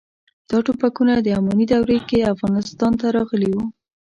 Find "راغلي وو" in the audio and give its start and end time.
3.17-3.63